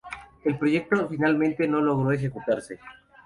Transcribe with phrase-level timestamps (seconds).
[0.43, 2.79] El proyecto finalmente no logró ejecutarse.